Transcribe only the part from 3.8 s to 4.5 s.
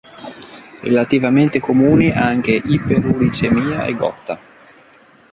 e gotta.